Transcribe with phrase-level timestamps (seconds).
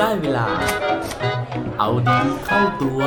[0.00, 0.46] ได้เวลา
[1.78, 3.02] เอาดีเข้าตัว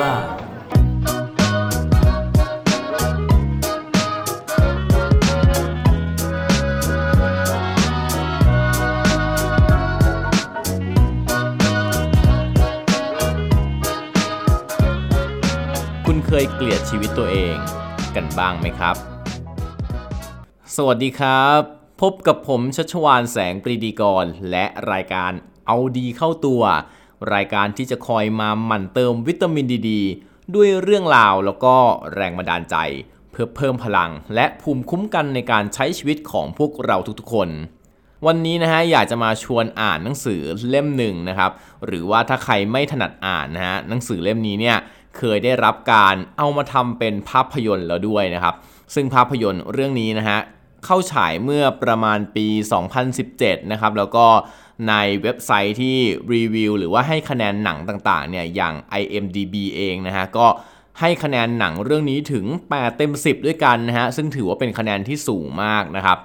[16.06, 17.56] คุณเคยเกลียดชีวิตตัวเอง
[18.16, 18.96] กันบ้างไหมครับ
[20.76, 21.62] สวัสดีครับ
[22.02, 25.34] พบกับผมชัชวานแสงปรีดีกร และรายการ
[25.70, 26.62] เอาดีเข้าตัว
[27.34, 29.92] รายการที่จะคอยมาหมั่นเติมวิตามินดีด
[30.56, 31.76] ด้วยเรื่องราวแล้วก็
[32.16, 32.76] แรงบันดาลใจ
[33.32, 37.50] เพื่อเพิ่มพลัง และภูมิคุ้มกันในการใช้ชีวิตของพวกเราทุกๆคน
[38.26, 41.52] วันนี้นะฮะอยากจะมาชวนอ่านหนังสือเล่มหนึ่งนะครับ
[41.86, 44.78] หรือว่าถ้าใครไม่ถนัดอ่านนะฮะหนังสือเล่มนี้เนี่ย
[45.18, 48.56] เคยได้รับการเอามาทำเป็นภาพยนตร์แล้วด้วยนะครับ
[48.94, 50.40] ซึ่งภาพยนตร์เรื่องนี้นะฮะ
[50.86, 52.48] เข้าฉายเมื่อประมาณปี
[53.10, 54.26] 2017 นะครับ แล้วก็
[54.90, 55.98] ในเว็บไซต์ที่
[56.34, 60.48] รีวิวหรือว่าให้คะแนนหนังต่างๆเนี่ยอย่าง IMDB เองนะฮะก็
[61.00, 66.18] ให้คะแนนหนังเรื่องนี้ถึง 8 เต็ม 10 ด้วยกันนะฮะ ซึ่งถือว่าเป็นคะแนนที่สูงมากนะครับ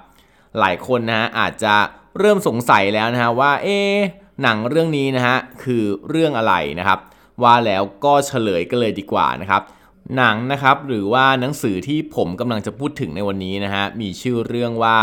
[0.59, 1.75] หลายคนนะฮะอาจจะ
[2.19, 3.77] เริ่มสงสัยแล้วนะฮะว่าเอ๊
[4.41, 6.99] หนังเรื่องนี้นะฮะคือเรื่องอะไรนะครับ
[7.43, 9.61] ว่าแล้วก็เฉลยกันเลยดีกว่านะครับ
[10.15, 14.97] หนังนะครับหรือว่าหนังสือที่ผมกำลังจะพูดถึงในวันนี้นะฮะมีชื่อเรื่องว่า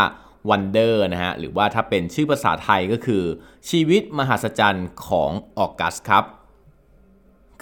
[0.49, 3.23] Wonder นะฮะหรือว่าถ้าเป็นชื่อภาษาไทยก็คือ
[3.69, 6.23] ชีวิตมหัศจรรย์ของออกัสครับ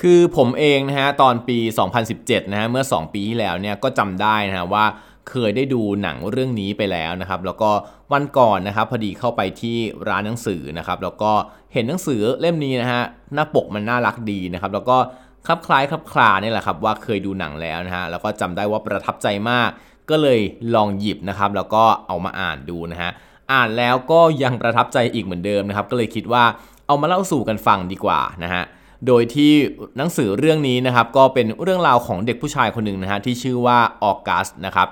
[0.01, 1.57] คือผมเองนะฮะตอนปี
[2.05, 4.85] 2017นะฮะเมื่อ 2 ปีที่แล้วเนี่ยก็จำได้นะฮะว่า
[5.29, 7.71] เคยได้ดูหนังเรื่องนี้ไปแล้วนะครับ แล้วก็
[8.11, 9.77] วันก่อนนะครับพอดีเข้าไปที่
[10.09, 11.31] ร้านหนังสือนะครับ แล้วก็
[11.73, 14.97] เห็นหนังสือเล่มนี้นะฮะหน้าปกมันน่ารักดีนะครับ แล้วก็
[15.47, 19.69] คลับคล้ายคลับคลาเนี่ยแหละครับว่าเคยดูหนังแล้วนะฮะแล้วก็จำได้ว่าประทับใจมาก
[20.09, 20.39] ก็เลย
[20.75, 23.11] ลองหยิบนะครับ แล้วก็เอามาอ่านดูนะฮะ
[23.51, 26.43] อ่านแล้วก็ยังประทับใจอีกเหมือนเดิมนะครับ ก็เลยคิดว่า
[26.87, 28.63] เอามาเล่าสู่กันฟังดีกว่านะฮะ
[29.07, 29.51] โดยที่
[29.97, 34.87] หนังสือเรื่องนี้นะครับ ก็เป็นเรื่องราวของเด็กผู้ชายคนหนึ่งนะฮะที่ชื่อว่าออกัสนะครับ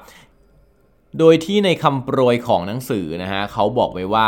[1.19, 4.27] โดยที่ในคำโปรยของหนังสือนะฮะเขาบอกไว้ว่า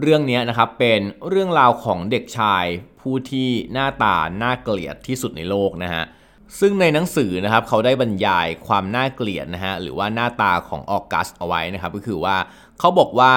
[0.00, 2.64] เรื่องนี้นะครับเป็นเรื่องราวของเด็กชาย
[3.00, 6.04] ผู้ที่หน้าตาน่าเกลียดที่สุดในโลกนะฮะ
[6.60, 12.36] ซึ่งในหนังสือนะครับเขาได้บรรยายความน่าเกลียดนะฮะหรือว่าหน้าตาของออกัสเอาไว้นะครับก็คือว่า
[12.78, 13.32] เขาบอกว่า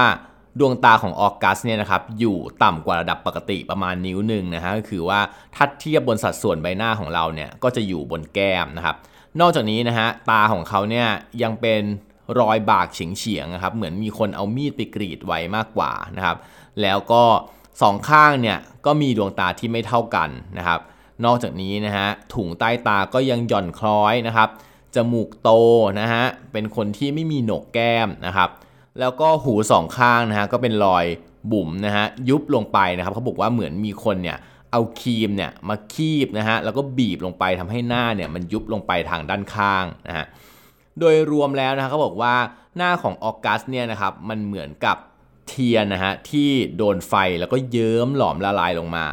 [0.60, 5.20] ดวงตาของออกัสเนี่ยนะครับอยู่ต่ำกว่าระดับปกติประมาณนิ้วหนึ่งนะฮะก็คือว่า
[5.56, 8.96] ถ้าเทียบบนสัดส่วนใบหน้าของเราเนี่ยก็จะอยู่บนแก้มนะครับ
[9.40, 11.08] นอกจากนี้นะฮะตาของเขาเนี่ย
[11.44, 11.82] ยังเป็น
[12.40, 16.38] รอยบากเฉียงๆนะครับเหมือนมีคนเอามีดไปกรีดไว้มากกว่านะครับ
[16.82, 17.24] แล้วก็
[17.82, 20.80] สองข้างเนี่ยก็มีดวงตาที่ไม่เท่ากันนะครับ
[21.26, 24.50] นอกจากนี้นะฮะถุงใต้ตาก็ยังหย่อนคล้อยนะครับ
[24.96, 25.50] จมูกโต
[26.00, 28.50] นะฮะเป็นคนที่ไม่มีโหนกแก้มนะครับ
[29.00, 31.06] แล้วก็หูสองข้างนะฮะก็เป็นรอย
[31.52, 34.38] บุ๋มนะฮะยุบลงไปนะครับเขาบอกว่าเหมือนมีคนเนี่ย
[34.72, 40.26] เอาครีมเนี่ยมาคีบนะฮะแล้วก็บีบลงไปทำให้หน้าเนี่ยมันยุบลงไปทางด้านข้างนะฮะ
[41.00, 42.36] โดยรวมแล้วนะฮะเขาบอกว่า
[42.78, 44.98] หน้าของออกัสเนี่ยนะครับมันเหมือนกับ
[45.48, 49.08] เทียนนะฮะที่โดนไฟแล้วก็เยิ้มหลอมละลายลงมา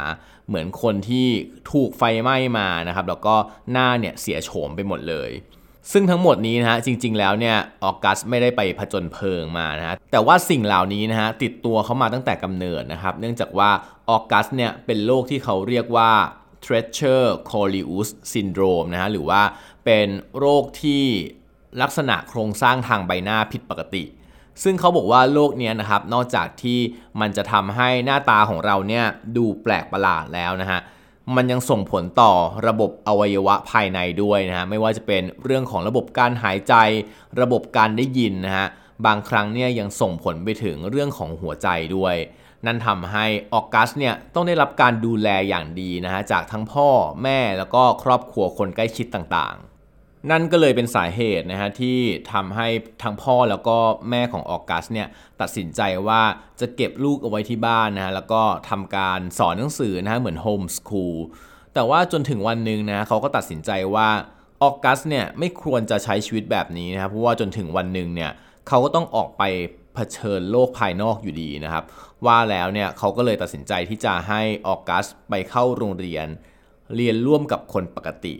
[0.47, 1.27] เหมือนคนที่
[1.71, 3.35] ถูกไฟไหม้มานะครับแล้วก็
[3.71, 5.31] หน้าเนี่ยเสียโฉมไปหมดเลย
[5.91, 13.69] ซึ่งทั้งหมดนี้นะฮะจริง ๆ แล้วเนี่ยออกัสไม่ได้ไปผจญเพลิงมานะฮะแต่ว่าสิ่งเหล่านี้นะฮะติดตัวเขามาตั้งแต่กำเนิดนะครับ เนื่องจากว่า
[14.09, 16.11] ออกัสเนี่ยเป็นโรคที่เขาเรียกว่า
[16.65, 19.41] Treacher Corleus Syndrome นะฮะหรือว่า
[19.85, 20.07] เป็น
[20.39, 21.05] โรคที่
[21.81, 24.03] ลักษณะโครงสร้างทางใบหน้าผิดปกติ
[24.63, 26.79] ซึ่งเขาบอกว่าโรคนี้นะครับ นอกจากที่
[27.19, 29.05] มันจะทำให้หน้าตาของเราเนี่ย
[29.37, 30.79] ดูแปลกประหลาดแล้วนะฮะ
[31.35, 32.31] มันยังส่งผลต่อ
[32.67, 36.73] ระบบอวัยวะภายในด้วยนะฮะไม่ว่าจะเป็นเรื่องของระบบการหายใจ
[37.41, 38.67] ระบบการได้ยินนะฮะ
[39.05, 42.15] บางครั้งเนี่ยยังส่งผลไปถึงเรื่องของหัวใจด้วย
[42.65, 46.89] นั่นทำให้ออกัสเนี่ยต้องได้รับการดูแลอย่างดีนะฮะจากทั้งพ่อ
[47.23, 49.74] แม่แล้วก็ครอบครัวคนใกล้ชิดต่างๆ
[50.31, 51.97] นั่นก็เลยเป็นสาเหตุนะฮะที่
[52.33, 52.67] ทำให้
[53.03, 53.77] ทั้งพ่อแล้วก็
[54.09, 55.07] แม่ของออกัสเนี่ย
[55.41, 56.21] ตัดสินใจว่า
[56.59, 61.17] จะเก็บลูกเอาไว้ที่บ้านนะฮะแล้วก็ทำการสอนหนังสือนะฮะเหมือนโฮมสคูล
[61.73, 64.09] แต่ว่าจนถึงวันหนึ่งนะเขาก็ตัดสินใจว่า
[64.63, 68.31] ออกัสเนี่ยไม่ควรจะใช้ชีวิตแบบนี้นะครับเพราะว่าจนถึงวันหนึ่งเนี่ย
[68.67, 69.43] เขาก็ต้องออกไป
[69.95, 71.83] เผชิญโลกภายนอกอยู่ดีนะครับ
[72.25, 76.27] ว่าแล้วเนี่ยเขาก็เลยตัดสินใจที่จะให้ออกัสไปเข้าโรงเรียน
[76.95, 78.35] เรียนร่วมกับคนปกติ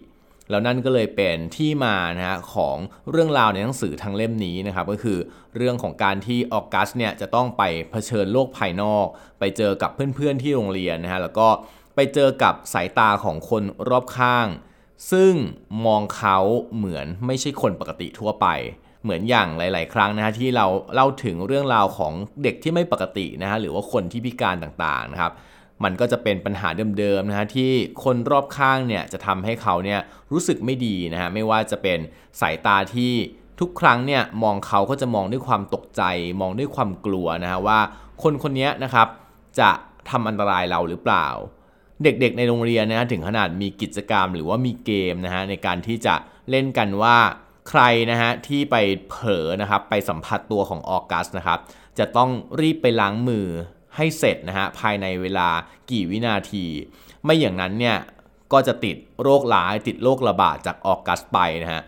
[0.49, 2.77] แล้วนั่นก็เลยเป็นที่มานะฮะของ
[3.11, 5.17] เรื่องราวในหนังสือทั้งเล่มนี้นะครับก็คือ
[5.55, 9.05] เรื่องของการที่ออกัสเนี่ยจะต้องไปเผชิญโลกภายนอก
[9.39, 11.47] ไปเจอกับเพื่อนๆที่โรงเรียนนะฮะแล้วก็
[11.95, 14.47] ไปเจอกับสายตาของคนรอบข้าง
[15.11, 15.33] ซึ่ง
[15.85, 16.37] มองเขา
[16.75, 18.47] เหมือนไม่ใช่คนปกติทั่วไป
[19.03, 22.13] เหมือนอย่างหลาย ๆ ครั้งนะฮะที่เราเล่าถึงเรื่องราวของ
[22.43, 25.31] เด็กที่ไม่ปกตินะฮะหรือว่าคนที่พิการต่างๆนะครับ
[25.83, 26.69] มันก็จะเป็นปัญหา
[26.99, 27.71] เดิมๆนะฮะที่
[28.03, 29.99] คนรอบข้างเนี่ยจะทำให้เขาเนี่ย
[30.31, 31.99] รู้สึกไม่ดีนะฮะไม่ว่าจะเป็น
[32.41, 33.13] สายตาที่
[33.59, 36.01] ทุกครั้งเนี่ยมองเขาก็จะมองด้วยความตกใจ
[36.41, 37.79] มองด้วยความกลัวนะฮะว่า
[38.23, 39.07] คนคนนี้นะครับ
[39.59, 39.69] จะ
[40.09, 41.27] ทำอันตรายเราหรือเปล่า
[42.03, 46.15] เด็กๆในโรงเรียนนะฮะถึงขนาดมีกิจกรรมหรือว่ามีเกมนะฮะในการที่จะ
[46.49, 47.17] เล่นกันว่า
[47.69, 47.81] ใคร
[48.11, 48.75] นะฮะที่ไป
[49.09, 51.59] เผลอนะครับไปสัมผัสตัวของออกัสนะครับ
[51.99, 52.29] จะต้อง
[52.61, 53.47] รีบไปล้างมือ
[53.97, 55.49] ให้เสร็จนะฮะภายในเวลา
[55.91, 56.65] กี่วินาที
[57.23, 57.97] ไม่อย่างนั้นเนี่ย
[58.53, 61.81] ก็จะติดโรคหลายติดโรคระบาดจากออกัสไปนะฮะ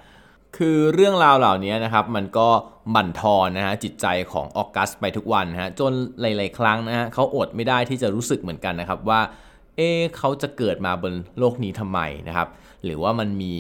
[0.58, 2.50] คือเรื่องราวเหล่านี้นะครับมันก็
[2.96, 9.22] บั่นทอนนะฮะจิตใจของออกัสไปทุกวันนะฮะจนหลาย ๆ ครั้งนะฮะเขาอดไม่ได้ที่จะรู้สึกเหมือนกันนะครับว่า
[9.76, 12.48] เอ๊เขาจะเกิดมาบนโลกนี้ทำไมนะครับ
[12.84, 13.56] หรือว่ามันมี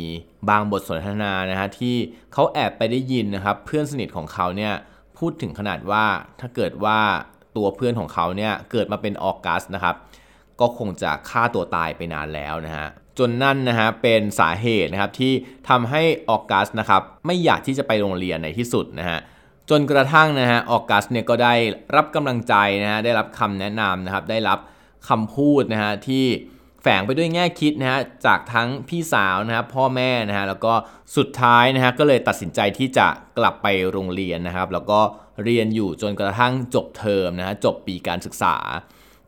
[0.49, 1.95] บางบทสนทนานะฮะที่
[2.33, 4.73] เขาแอบไปได้ยินนะครับ เพื่อนสนิทของเขาเนี่ย
[5.17, 6.05] พูดถึงขนาดว่า
[6.39, 6.99] ถ้าเกิดว่า
[7.57, 9.95] ตัวเพื่อนของเขาเนี่ยเกิดมาเป็นออกัสนะครับ
[10.59, 12.87] ก็คงจะฆ่าตัวตายไปนานแล้วนะฮะ
[13.19, 15.33] จนนั่นนะฮะเป็นสาเหตุนะครับที่
[15.69, 19.19] ทำให้ออกัสนะครับไม่อยากที่จะไปโรงเรียนในที่สุดนะฮะ
[19.69, 21.53] จนกระทั่งนะฮะออกัสเนี่ยก็ได้
[21.95, 24.59] รับกำลังใจนะฮะได้รับคำแนะนำนะครับได้รับ
[25.09, 26.25] คำพูดนะฮะที่
[26.81, 30.73] แฝงไปด้วยแง่คิดนะฮะจากทั้งพี่สาวนะครับพ่อแม่นะฮะแล้วก็
[31.17, 33.07] สุดท้ายนะฮะก็เลยตัดสินใจที่จะ
[33.37, 34.99] กลับไปโรงเรียนนะครับ แล้วก็
[35.43, 38.55] เรียนอยู่จนกระทั่งจบเทอมนะฮะจบปีการศึกษา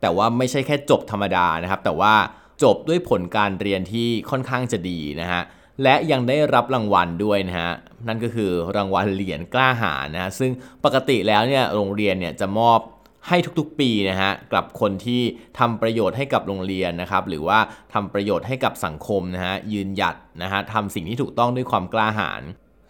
[0.00, 2.14] แต่ว่าไม่ใช่แค่จบธรรมดานะครับ แต่ว่า
[2.62, 5.42] จบด้วยผลการเรียนที่ค่อนข้างจะดีนะฮะ
[5.82, 7.70] และยังได้รับรางวัลด้วยนะฮะ
[8.08, 10.50] นั่นก็คือรางวัลเหรียญกล้าหาญนะฮะซึ่ง
[10.84, 12.80] ปกติแล้วเนี่ยโรงเรียนเนี่ยจะมอบ
[13.28, 15.22] ให้ทุกๆปีนะฮะกับคนที่
[15.58, 17.58] ทำประโยชน์ให้กับโรงเรียนนะครับหรือว่า
[17.94, 22.42] ทำประโยชน์ให้กับสังคมนะฮะยืนหยัดนะฮะทำสิ่งที่ถูกต้องด้วยความกล้าหาญ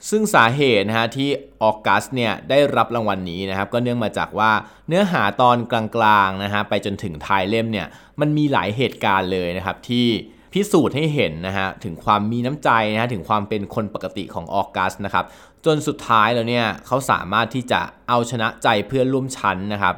[0.09, 1.29] ซึ่งสาเหตุนะฮะที่
[1.63, 4.51] ออกัสเนี่ยได้รับรางวัลนนี้นะครับก็เนื่องมาจากว่า
[4.89, 7.87] เนื้อหาตอนกลางๆนะฮะไปจนถึงท้ายเล่มเนี่ย
[8.21, 10.07] มันมีหลายเหตุการณ์เลยนะครับที่
[10.53, 15.25] พิสูจน์ให้เห็นนะฮะถึงความมีน้ำใจนะฮะถึงความเป็นคนปกติของออกัสนะครับ
[15.67, 19.95] จนสุดท้ายแล้วเนี่ยเขาสามารถที่จะเอาชนะใจเพื่อนร่วมชั้นนะครับ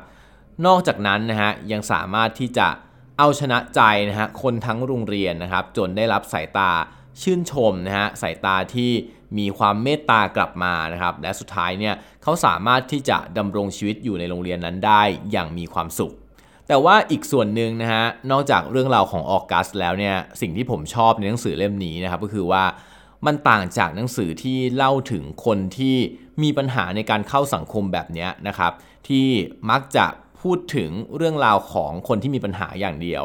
[0.66, 2.68] นอกจากนั้นนะฮะยังสามารถที่จะ
[3.18, 6.70] เอาชนะใจนะฮะคนทั้งโรงเรียนนะครับ จนได้รับสายตา
[7.22, 8.90] ชื่นชมนะฮะสายตาที่
[9.38, 15.02] มีความเมตตากลับมานะครับและสุดท้ายเนี่ยเขาสามารถที่จะดำรงชีวิตอยู่ในโรงเรียนนั้นได้
[15.32, 16.12] อย่างมีความสุข
[16.68, 22.64] แต่ว่าอีกส่วนหนึ่งนะฮะนอกจากเรื่องราวของออกัสแล้วเนี่ยสิ่งที่ผมชอบในหนังสือเล่มนี้นะครับก็คือว่า
[23.26, 25.96] มันต่างจากหนังสือที่เล่าถึงคนที่
[26.42, 28.72] มีปัญหาในการเข้าสังคมแบบนี้นะครับ
[29.08, 29.26] ที่
[29.70, 30.06] มักจะ
[30.42, 33.24] พูดถึงเรื่องราวของคนที่มีปัญหาอย่างเดียว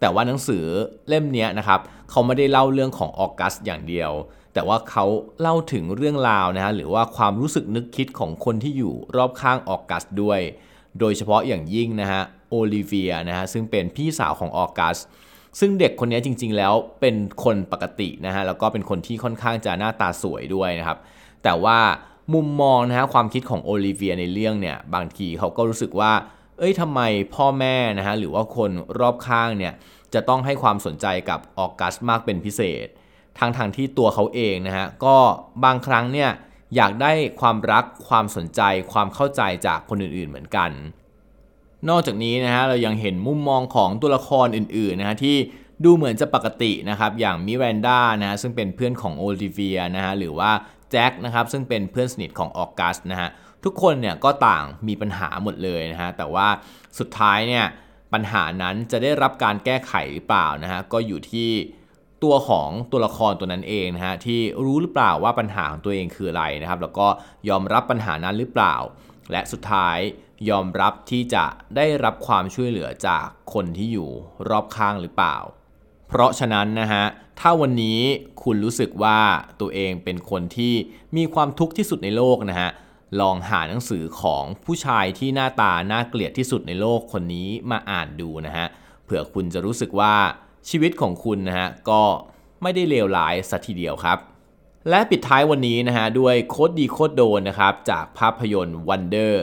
[0.00, 0.64] แต่ว่าหนังสือ
[1.08, 1.80] เล่มนี้นะครับ
[2.10, 4.10] เขาไม่ได้เล่าเรื่องของออกัสอย่างเดียว
[4.54, 5.04] แต่ว่าเขา
[5.40, 10.40] เล่าถึงเรื่องราวนะฮะหรือว่าความรู้สึกนึกคิดของคนที่อยู่รอบข้างออกัสด้วย
[11.00, 14.96] โดยเฉพาะอย่างยิ่งนะฮะโอลิเวียนะฮะซึ่งเป็นพี่สาวของออกัส
[15.60, 20.98] ซึ่งเด็กคนนี้จริง ๆ แล้วเป็นคนปกตินะฮะแล้วก็เป็นคนที่ค่อนข้างจะหน้าตาสวยด้วยนะครับ
[21.44, 21.78] แต่ว่า
[22.34, 26.12] มุมมองนะฮะความคิดของโอลิเวียในเรื่องเนี่ยบางทีเขาก็รู้สึกว่า
[26.58, 27.00] เอ้ยทำไม
[27.34, 28.70] พ่อแม่นะฮะหรือว่าคน
[29.00, 29.74] รอบข้างเนี่ย
[30.14, 32.86] จะต้องให้ความสนใจกับออกัสมากเป็นพิเศษ
[33.38, 35.16] ทางทางที่ตัวเขาเองนะฮะก็
[35.64, 36.30] บางครั้งเนี่ย
[36.76, 38.60] อยากได้ความรักความสนใจ
[38.92, 40.70] ความเข้าใจจากคนอื่นๆเหมือนกัน
[41.88, 45.36] นอกจากนี้นะฮะเรายังเห็นมุมมองของตัวละครอื่นๆนะฮะที่
[45.84, 50.50] ดูเหมือนจะปกตินะครับอย่างมิแรนด้านะฮะซึ่งเป็นเพื่อนของโอลิเวียนะฮะหรือว่า
[50.90, 53.28] แจ็คนะครับซึ่งเป็นเพื่อนสนิทของออกัสนะฮะ
[53.64, 56.48] ทุกคนเนี่ยก็ต่างมีปัญหาหมดเลยนะฮะแต่ว่า
[56.98, 57.64] สุดท้ายเนี่ย
[58.12, 61.50] ปัญหานั้นจะได้รับการแก้ไขหรือเปล่านะฮะก็อยู่ที่
[62.22, 67.08] ตัวของตัวละครตัวนั้นเองนะฮะที่รู้หรือเปล่าว่าปัญหาของตัวเองคืออะไรนะครับ แล้วก็
[67.48, 68.74] ยอมรับปัญหานั้นหรือเปล่า
[69.32, 69.98] และสุดท้าย
[70.50, 71.44] ยอมรับที่จะ
[71.76, 74.10] ได้รับความช่วยเหลือจากคนที่อยู่
[74.48, 75.36] รอบข้างหรือเปล่า
[76.08, 77.04] เพราะฉะนั้นนะฮะ
[77.40, 78.00] ถ้าวันนี้
[78.42, 79.18] คุณรู้สึกว่า
[79.60, 80.74] ตัวเองเป็นคนที่
[81.16, 82.70] มีความทุกข์ที่สุดในโลกนะฮะ
[83.20, 88.66] ลองหาหนังสือของผู้ชายที่หน้าตาน่าเกลียดที่สุดในโลกคนนี้มาอ่านดูนะฮะ
[89.04, 90.14] เผื่อคุณจะรู้สึกว่า
[90.68, 92.02] ชีวิตของคุณนะฮะก็
[92.62, 94.18] ไม่ได้เลวร้ายสัทีเดียวครับ
[94.88, 99.34] และปิดท้ายวันนี้นะฮะด้วยโคดดีโคดโดนนะครับจากภาพยนตร์ Wonder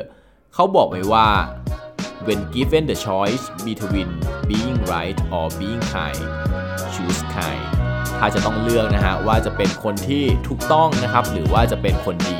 [0.53, 1.27] เขาบอกไว้ว่า
[2.25, 4.09] when given the choice between
[4.49, 6.21] being right or being kind
[6.93, 7.63] choose kind
[8.19, 12.39] ถ้าจะต้องเลือกนะฮะว่าจะเป็นคนที่ถูกต้องนะครับ หรือว่าจะเป็นคนดี